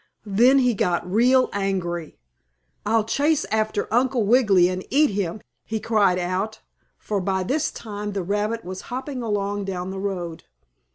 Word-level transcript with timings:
Then 0.25 0.57
he 0.57 0.73
got 0.73 1.07
real 1.07 1.47
angry. 1.53 2.17
"I'll 2.87 3.03
chase 3.03 3.45
after 3.51 3.87
Uncle 3.93 4.23
Wiggily 4.25 4.67
and 4.67 4.83
eat 4.89 5.11
him!" 5.11 5.41
he 5.63 5.79
cried 5.79 6.17
out, 6.17 6.59
for 6.97 7.21
by 7.21 7.43
this 7.43 7.69
time 7.69 8.13
the 8.13 8.23
rabbit 8.23 8.65
was 8.65 8.81
hopping 8.89 9.21
along 9.21 9.65
down 9.65 9.91
the 9.91 9.99
road. 9.99 10.45